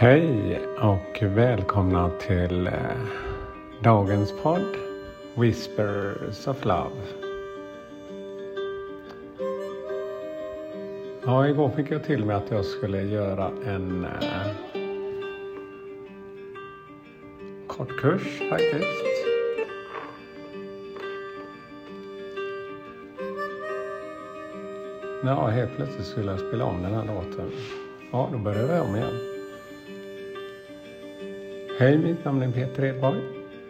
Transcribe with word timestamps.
Hej 0.00 0.60
och 0.78 1.22
välkomna 1.22 2.10
till 2.10 2.66
eh, 2.66 2.72
dagens 3.82 4.32
podd 4.42 4.76
Whispers 5.34 6.46
of 6.48 6.64
Love. 6.64 6.96
Ja, 11.24 11.48
igår 11.48 11.70
fick 11.70 11.90
jag 11.90 12.04
till 12.04 12.24
mig 12.24 12.36
att 12.36 12.50
jag 12.50 12.64
skulle 12.64 13.02
göra 13.02 13.50
en 13.66 14.04
eh, 14.04 14.52
kort 17.66 18.00
kurs 18.00 18.38
faktiskt. 18.50 19.04
Ja, 25.24 25.46
helt 25.46 25.76
plötsligt 25.76 26.06
skulle 26.06 26.30
jag 26.30 26.40
spela 26.40 26.64
om 26.64 26.82
den 26.82 26.94
här 26.94 27.04
låten. 27.04 27.50
Ja, 28.12 28.28
då 28.32 28.38
börjar 28.38 28.76
jag 28.76 28.84
om 28.86 28.96
igen. 28.96 29.39
Hej, 31.80 31.98
mitt 31.98 32.24
namn 32.24 32.42
är 32.42 32.52
Peter 32.52 32.84
Edborg 32.84 33.20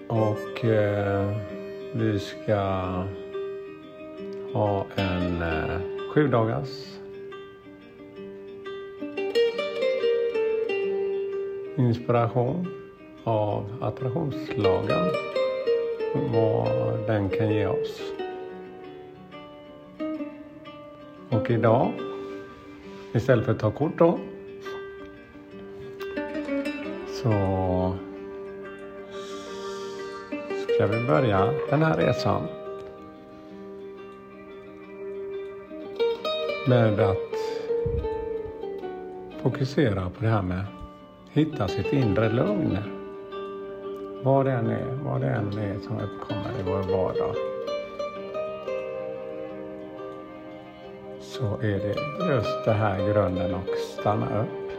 och 0.09 0.65
eh, 0.65 1.37
vi 1.93 2.19
ska 2.19 2.57
ha 4.53 4.87
en 4.97 5.43
eh, 5.43 5.81
sju 6.15 6.29
dagars 6.29 6.69
inspiration 11.77 12.67
av 13.25 13.67
attraktionslagen. 13.81 15.07
Vad 16.33 16.99
den 17.07 17.29
kan 17.29 17.51
ge 17.51 17.67
oss. 17.67 18.01
Och 21.29 21.51
idag, 21.51 21.93
istället 23.13 23.45
för 23.45 23.53
att 23.53 23.59
ta 23.59 23.71
kort 23.71 23.99
då, 23.99 24.19
så 27.23 27.70
ska 30.81 30.87
vi 30.87 31.07
börja 31.07 31.55
den 31.71 31.83
här 31.83 31.97
resan 31.97 32.43
med 36.69 37.01
att 37.01 37.17
fokusera 39.43 40.11
på 40.11 40.25
det 40.25 40.29
här 40.29 40.43
med 40.43 40.65
hitta 41.33 41.69
sitt 41.69 41.93
inre 41.93 42.29
lugn. 42.33 42.79
Vad 44.23 44.47
det 44.47 44.53
än 44.53 44.67
är, 44.67 44.99
vad 45.05 45.21
det 45.21 45.27
än 45.27 45.59
är 45.59 45.79
som 45.79 45.99
uppkommer 45.99 46.51
i 46.61 46.63
vår 46.65 46.93
vardag. 46.93 47.35
Så 51.21 51.45
är 51.63 51.79
det 51.79 51.95
just 52.35 52.65
det 52.65 52.73
här 52.73 53.13
grunden 53.13 53.55
och 53.55 53.77
stanna 53.99 54.43
upp. 54.43 54.71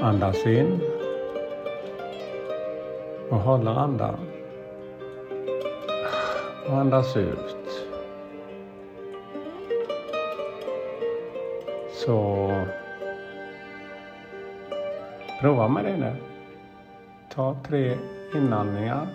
Andas 0.00 0.46
in. 0.46 0.99
Och 3.30 3.40
hålla 3.40 3.70
andan. 3.70 4.16
Och 6.66 6.78
andas 6.78 7.16
ut. 7.16 7.86
Så 11.92 12.50
prova 15.40 15.68
med 15.68 15.84
det 15.84 15.96
nu. 15.96 16.16
Ta 17.34 17.56
tre 17.66 17.98
inandningar 18.34 19.06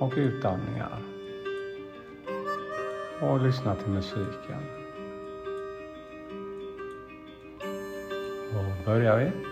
och 0.00 0.12
utandningar. 0.16 0.98
Och 3.22 3.40
lyssna 3.40 3.74
till 3.74 3.92
musiken. 3.92 4.62
Då 8.52 8.90
börjar 8.90 9.18
vi. 9.18 9.51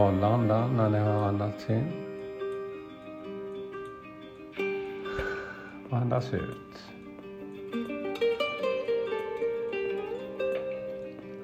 Håll 0.00 0.24
andan 0.24 0.76
när 0.76 0.90
ni 0.90 0.98
har 0.98 1.28
andats 1.28 1.70
in. 1.70 1.92
Och 5.90 5.96
andas 5.96 6.34
ut. 6.34 6.92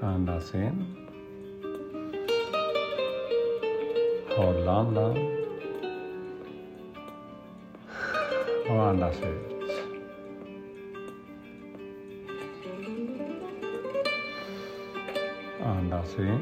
Andas 0.01 0.55
in. 0.55 0.85
Håll 4.37 4.69
andan. 4.69 5.19
Och 8.69 8.83
andas 8.83 9.21
ut. 9.21 9.71
Andas 15.65 16.19
in 16.19 16.41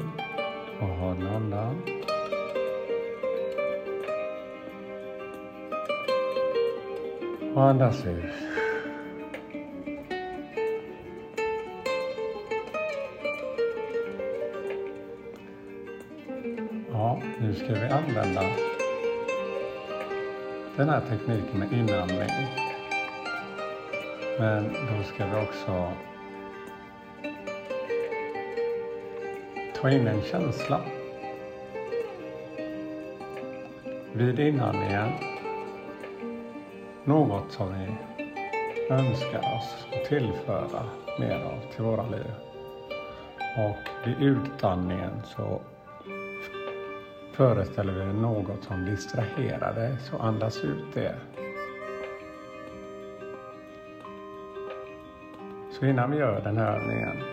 och 0.79 0.87
håll 0.87 1.27
andan. 1.27 1.94
Och 7.55 7.63
andas 7.63 8.05
ut. 8.05 8.25
Ja, 16.91 17.21
nu 17.41 17.53
ska 17.53 17.73
vi 17.73 17.87
använda 17.87 18.41
den 20.77 20.89
här 20.89 21.01
tekniken 21.09 21.59
med 21.59 21.73
inandning. 21.73 22.29
Men 24.39 24.63
då 24.63 25.03
ska 25.03 25.25
vi 25.25 25.45
också 25.45 25.91
ta 29.81 29.89
in 29.89 30.07
en 30.07 30.21
känsla. 30.21 30.81
Vid 34.13 34.39
inandningen 34.39 35.34
något 37.05 37.51
som 37.51 37.73
vi 37.73 37.97
önskar 38.89 39.39
oss 39.39 39.87
att 39.93 40.05
tillföra 40.05 40.83
mer 41.19 41.43
av 41.43 41.71
till 41.75 41.83
våra 41.83 42.09
liv. 42.09 42.31
Och 43.57 44.07
vid 44.07 44.21
utandningen 44.21 45.21
så 45.23 45.61
föreställer 47.33 47.93
vi 47.93 48.13
något 48.13 48.63
som 48.63 48.85
distraherar 48.85 49.73
dig, 49.75 49.97
så 49.99 50.17
andas 50.17 50.63
ut 50.63 50.93
det. 50.93 51.15
Så 55.71 55.85
innan 55.85 56.11
vi 56.11 56.17
gör 56.17 56.41
den 56.41 56.57
här 56.57 56.75
övningen 56.75 57.23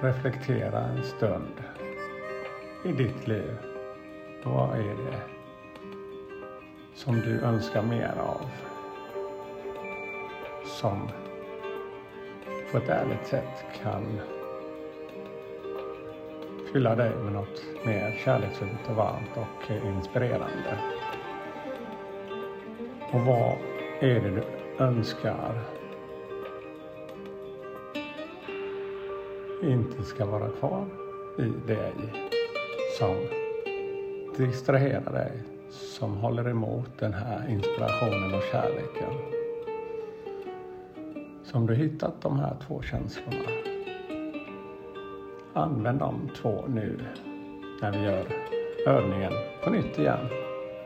reflektera 0.00 0.80
en 0.80 1.04
stund 1.04 1.64
i 2.84 2.92
ditt 2.92 3.28
liv. 3.28 3.56
Vad 4.44 4.78
är 4.78 4.94
det 4.94 5.39
som 7.04 7.20
du 7.20 7.40
önskar 7.40 7.82
mer 7.82 8.14
av? 8.18 8.50
Som 10.64 11.08
på 12.72 12.78
ett 12.78 12.88
ärligt 12.88 13.26
sätt 13.26 13.64
kan 13.82 14.20
fylla 16.72 16.94
dig 16.94 17.10
med 17.16 17.32
något 17.32 17.62
mer 17.84 18.20
kärleksfullt 18.24 18.88
och 18.88 18.96
varmt 18.96 19.36
och 19.36 19.70
inspirerande. 19.70 20.78
Och 23.12 23.20
vad 23.20 23.56
är 24.00 24.20
det 24.20 24.30
du 24.30 24.42
önskar 24.84 25.62
inte 29.62 30.02
ska 30.02 30.26
vara 30.26 30.48
kvar 30.48 30.86
i 31.38 31.66
dig 31.66 31.94
som 32.98 33.16
distraherar 34.36 35.12
dig, 35.12 35.42
som 36.00 36.16
håller 36.16 36.48
emot 36.48 36.98
den 36.98 37.12
här 37.12 37.48
inspirationen 37.48 38.34
och 38.34 38.42
kärleken. 38.52 39.12
Så 41.44 41.56
om 41.56 41.66
du 41.66 41.74
hittat 41.74 42.22
de 42.22 42.38
här 42.38 42.56
två 42.66 42.82
känslorna, 42.82 43.50
använd 45.52 45.98
de 45.98 46.30
två 46.42 46.64
nu 46.68 46.98
när 47.82 47.92
vi 47.92 47.98
gör 47.98 48.26
övningen 48.86 49.32
på 49.64 49.70
nytt 49.70 49.98
igen. 49.98 50.26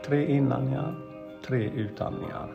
Tre 0.05 0.25
inandningar, 0.25 0.95
tre 1.47 1.69
utandningar. 1.69 2.47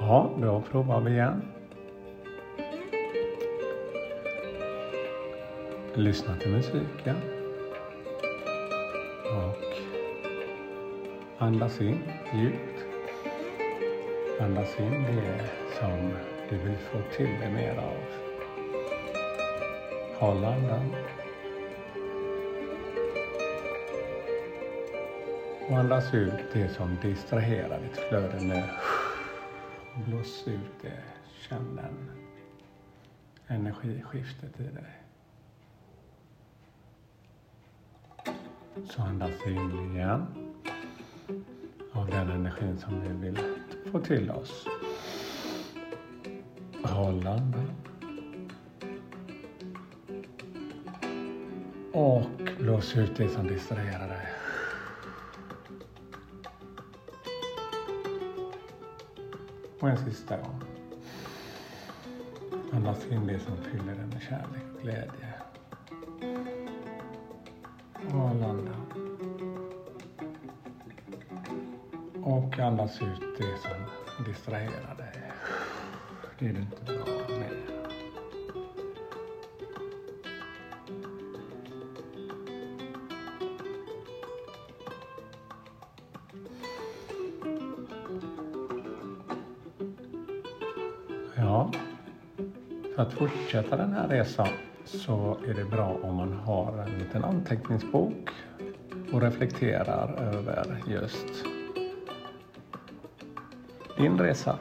Ja, 0.00 0.30
då 0.40 0.62
provar 0.70 1.00
vi 1.00 1.10
igen. 1.10 1.42
Lyssna 5.94 6.36
till 6.36 6.50
musiken. 6.50 7.16
Och 9.24 9.65
andas 11.38 11.80
in 11.80 12.02
djupt. 12.32 12.84
Andas 14.40 14.78
in 14.78 15.02
det 15.02 15.50
som 15.78 16.12
du 16.50 16.56
vill 16.56 16.76
få 16.76 16.98
till 17.16 17.40
dig 17.40 17.52
mer 17.52 17.76
av. 17.76 17.96
Håll 20.18 20.44
andan. 20.44 20.94
Och 25.68 25.78
andas 25.78 26.14
ut 26.14 26.52
det 26.52 26.68
som 26.68 26.96
distraherar 27.02 27.80
ditt 27.80 27.96
flöde 27.96 28.40
nu. 28.40 28.62
Blås 30.06 30.48
ut 30.48 30.82
det. 30.82 31.02
Känn 31.48 31.76
den 31.76 32.10
energiskiftet 33.46 34.60
i 34.60 34.62
dig. 34.62 35.02
Så 38.84 39.02
andas 39.02 39.46
in 39.46 39.90
igen 39.92 40.45
av 41.96 42.06
den 42.10 42.30
energin 42.30 42.78
som 42.78 43.00
vi 43.00 43.26
vill 43.26 43.38
få 43.92 44.00
till 44.00 44.30
oss. 44.30 44.66
Håll 46.82 47.26
andan. 47.26 47.70
Och 51.92 52.22
blås 52.58 52.96
ut 52.96 53.16
det 53.16 53.28
som 53.28 53.46
distraherar 53.46 54.08
dig. 54.08 54.26
Och 59.80 59.88
en 59.88 59.96
sista 59.96 60.36
gång. 60.36 60.62
Andas 62.72 63.06
in 63.06 63.26
det 63.26 63.38
som 63.38 63.56
fyller 63.56 63.94
dig 63.94 64.06
med 64.06 64.22
kärlek 64.22 64.62
och 64.74 64.82
glädje. 64.82 65.45
Och 72.36 72.58
andas 72.58 73.02
ut 73.02 73.38
det 73.38 73.58
som 73.58 74.24
distraherar 74.24 74.94
dig. 74.96 75.22
Det 76.38 76.46
är 76.46 76.52
du 76.52 76.60
inte 76.60 76.84
bra 76.84 77.04
med. 77.28 77.50
Ja, 91.36 91.70
för 92.94 93.02
att 93.02 93.12
fortsätta 93.12 93.76
den 93.76 93.92
här 93.92 94.08
resan 94.08 94.48
så 94.84 95.38
är 95.48 95.54
det 95.54 95.64
bra 95.64 95.98
om 96.02 96.16
man 96.16 96.32
har 96.32 96.78
en 96.78 96.98
liten 96.98 97.24
anteckningsbok 97.24 98.30
och 99.12 99.22
reflekterar 99.22 100.22
över 100.22 100.82
just 100.86 101.55
din 103.96 104.18
resa, 104.18 104.58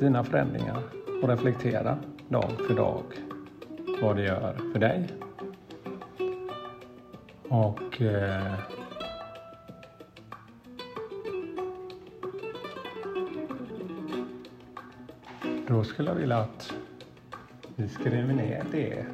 dina 0.00 0.24
förändringar 0.24 0.82
och 1.22 1.28
reflektera 1.28 1.98
dag 2.28 2.52
för 2.66 2.74
dag 2.74 3.02
vad 4.02 4.16
det 4.16 4.22
gör 4.22 4.56
för 4.72 4.78
dig. 4.78 5.08
Och 7.48 8.02
eh, 8.02 8.54
då 15.68 15.84
skulle 15.84 16.10
jag 16.10 16.16
vilja 16.16 16.38
att 16.38 16.74
vi 17.76 17.88
skriver 17.88 18.34
ner 18.34 18.64
det 18.72 19.06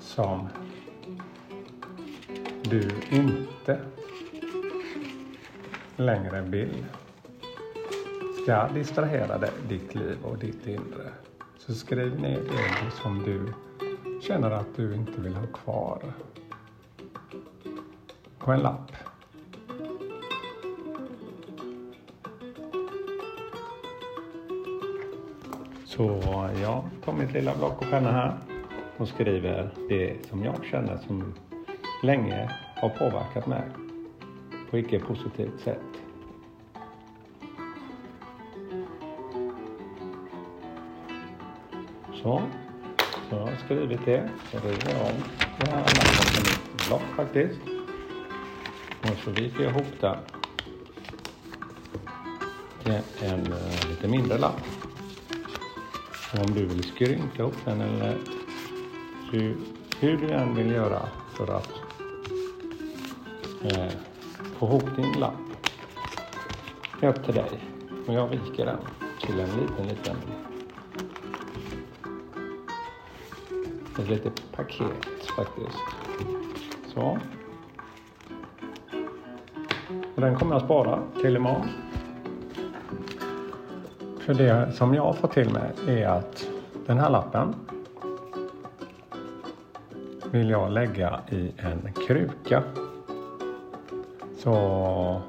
som 0.00 0.48
du 2.62 2.90
inte 3.10 3.80
längre 5.96 6.40
vill 6.40 6.84
ska 8.42 8.68
distrahera 8.68 9.38
dig, 9.38 9.50
ditt 9.68 9.94
liv 9.94 10.18
och 10.22 10.38
ditt 10.38 10.66
inre. 10.66 11.12
Så 11.58 11.74
skriv 11.74 12.20
ner 12.20 12.38
det 12.38 12.90
som 13.02 13.22
du 13.22 13.52
känner 14.20 14.50
att 14.50 14.76
du 14.76 14.94
inte 14.94 15.20
vill 15.20 15.34
ha 15.34 15.46
kvar 15.46 16.02
på 18.38 18.52
en 18.52 18.60
lapp. 18.60 18.92
Så 25.84 26.20
jag 26.62 26.84
tar 27.04 27.12
mitt 27.12 27.32
lilla 27.32 27.54
block 27.54 27.82
och 27.82 27.90
penna 27.90 28.12
här 28.12 28.34
och 28.96 29.08
skriver 29.08 29.70
det 29.88 30.28
som 30.28 30.44
jag 30.44 30.64
känner 30.64 30.98
som 31.06 31.34
länge 32.02 32.50
har 32.76 32.88
påverkat 32.88 33.46
mig 33.46 33.83
på 34.70 34.78
icke 34.78 34.98
positivt 34.98 35.60
sätt. 35.60 36.04
Så, 42.24 42.42
så 43.30 43.36
jag 43.36 43.38
har 43.38 43.56
skrivit 43.64 44.04
det. 44.04 44.30
Så 44.50 44.58
river 44.58 44.92
jag 44.92 45.06
om 45.06 45.22
det 45.60 45.70
här 45.70 45.80
lappen 45.80 46.34
på 46.34 46.40
mitt 46.40 46.88
block 46.88 47.16
faktiskt. 47.16 47.60
Och 49.02 49.18
så 49.24 49.30
viker 49.30 49.62
jag 49.62 49.72
ihop 49.72 50.00
den 50.00 50.16
till 52.82 53.28
en 53.28 53.52
uh, 53.52 53.88
lite 53.90 54.08
mindre 54.08 54.38
lapp. 54.38 54.60
Och 56.32 56.40
om 56.40 56.54
du 56.54 56.66
vill 56.66 56.84
skrynka 56.84 57.42
ihop 57.42 57.56
den 57.64 57.80
eller 57.80 58.18
hur, 59.32 59.56
hur 60.00 60.16
du 60.16 60.30
än 60.30 60.54
vill 60.54 60.70
göra 60.70 61.08
för 61.36 61.56
att 61.56 61.70
uh, 63.64 63.92
få 64.58 64.66
ihop 64.66 64.96
din 64.96 65.12
lapp. 65.20 65.34
Upp 67.02 67.24
till 67.24 67.34
dig. 67.34 67.60
Och 68.06 68.14
jag 68.14 68.28
viker 68.28 68.66
den 68.66 68.78
till 69.20 69.40
en 69.40 69.50
liten, 69.50 69.86
liten 69.88 70.16
ett 74.04 74.10
litet 74.10 74.52
paket 74.52 75.26
faktiskt. 75.36 75.78
Så. 76.86 77.18
Och 80.14 80.20
den 80.20 80.36
kommer 80.36 80.54
jag 80.54 80.62
spara 80.62 80.98
till 81.20 81.36
imorgon. 81.36 81.68
För 84.20 84.34
det 84.34 84.72
som 84.72 84.94
jag 84.94 85.02
har 85.02 85.12
fått 85.12 85.32
till 85.32 85.50
mig 85.50 85.72
är 85.86 86.08
att 86.08 86.48
den 86.86 86.98
här 86.98 87.10
lappen 87.10 87.54
vill 90.30 90.50
jag 90.50 90.72
lägga 90.72 91.20
i 91.30 91.52
en 91.56 91.92
kruka. 92.06 92.62
Så 94.44 95.20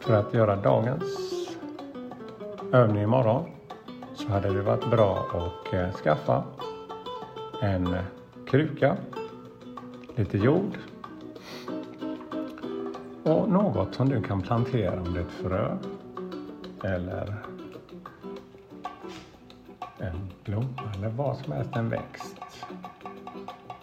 för 0.00 0.14
att 0.14 0.34
göra 0.34 0.56
dagens 0.56 1.04
övning 2.72 3.02
imorgon 3.02 3.44
så 4.14 4.28
hade 4.28 4.54
det 4.54 4.62
varit 4.62 4.90
bra 4.90 5.26
att 5.34 5.74
eh, 5.74 5.92
skaffa 5.92 6.44
en 7.62 7.96
kruka, 8.46 8.96
lite 10.16 10.38
jord 10.38 10.78
och 13.24 13.48
något 13.48 13.94
som 13.94 14.08
du 14.08 14.22
kan 14.22 14.42
plantera 14.42 15.00
om 15.00 15.14
det 15.14 15.20
är 15.20 15.24
ett 15.24 15.30
frö 15.30 15.76
eller 16.84 17.34
en 19.98 20.30
blomma 20.44 20.92
eller 20.96 21.08
vad 21.08 21.36
som 21.36 21.52
helst, 21.52 21.76
en 21.76 21.88
växt 21.88 22.36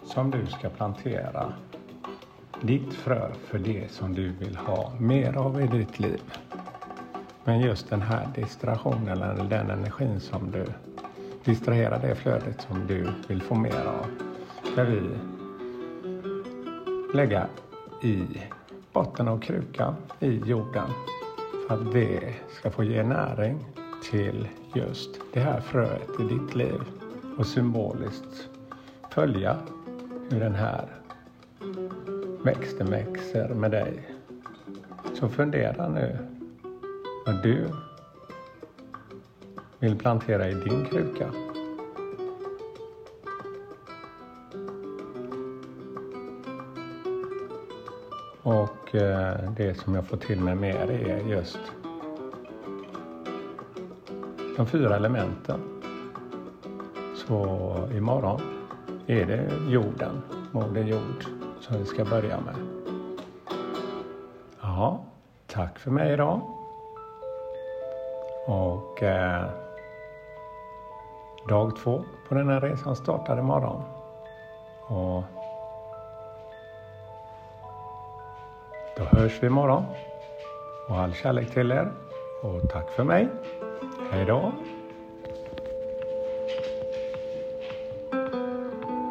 som 0.04 0.30
du 0.30 0.46
ska 0.46 0.68
plantera 0.68 1.52
ditt 2.62 2.94
frö 2.94 3.30
för 3.46 3.58
det 3.58 3.92
som 3.92 4.14
du 4.14 4.28
vill 4.28 4.56
ha 4.56 4.92
mer 4.98 5.36
av 5.36 5.60
i 5.60 5.66
ditt 5.66 5.98
liv. 5.98 6.22
Men 7.44 7.60
just 7.60 7.90
den 7.90 8.02
här 8.02 8.28
distraktionen 8.34 9.08
eller 9.08 9.44
den 9.44 9.70
energin 9.70 10.20
som 10.20 10.50
du 10.50 10.64
distraherar 11.44 12.00
det 12.02 12.14
flödet 12.14 12.66
som 12.68 12.86
du 12.86 13.06
vill 13.28 13.42
få 13.42 13.54
mer 13.54 13.86
av 13.86 14.06
ska 14.72 14.84
vi 14.84 15.00
lägga 17.14 17.46
i 18.02 18.22
botten 18.92 19.28
av 19.28 19.40
krukan 19.40 19.94
i 20.20 20.38
jorden 20.38 20.88
för 21.68 21.74
att 21.74 21.92
det 21.92 22.34
ska 22.52 22.70
få 22.70 22.84
ge 22.84 23.02
näring 23.02 23.66
till 24.10 24.48
just 24.74 25.10
det 25.32 25.40
här 25.40 25.60
fröet 25.60 26.20
i 26.20 26.22
ditt 26.22 26.54
liv 26.54 26.80
och 27.38 27.46
symboliskt 27.46 28.48
följa 29.10 29.56
hur 30.30 30.40
den 30.40 30.54
här 30.54 30.97
växten 32.48 32.90
växer 32.90 33.48
med 33.48 33.70
dig. 33.70 34.08
Så 35.14 35.28
fundera 35.28 35.88
nu 35.88 36.18
vad 37.26 37.42
du 37.42 37.68
vill 39.78 39.98
plantera 39.98 40.48
i 40.48 40.54
din 40.54 40.84
kruka. 40.84 41.30
Och 48.42 48.94
eh, 48.94 49.52
det 49.56 49.74
som 49.74 49.94
jag 49.94 50.06
får 50.06 50.16
till 50.16 50.40
mig 50.40 50.54
mer 50.54 50.90
är 50.90 51.18
just 51.18 51.60
de 54.56 54.66
fyra 54.66 54.96
elementen. 54.96 55.60
Så 57.14 57.38
imorgon 57.96 58.40
är 59.06 59.26
det 59.26 59.50
jorden, 59.68 60.22
Moder 60.52 60.84
Jord, 60.84 61.37
som 61.68 61.78
vi 61.78 61.84
ska 61.84 62.04
börja 62.04 62.40
med. 62.40 62.54
Ja, 64.60 65.04
tack 65.46 65.78
för 65.78 65.90
mig 65.90 66.12
idag. 66.12 66.40
Och 68.46 69.02
eh, 69.02 69.44
dag 71.48 71.76
två 71.76 72.04
på 72.28 72.34
den 72.34 72.48
här 72.48 72.60
resan 72.60 72.96
startar 72.96 73.38
imorgon. 73.38 73.82
Och 74.86 75.22
då 78.96 79.04
hörs 79.04 79.42
vi 79.42 79.46
imorgon. 79.46 79.84
Och 80.88 80.96
all 80.96 81.12
kärlek 81.12 81.50
till 81.50 81.72
er. 81.72 81.92
Och 82.42 82.70
tack 82.70 82.90
för 82.90 83.04
mig. 83.04 83.28
Hej 84.10 84.24
då. 84.24 84.52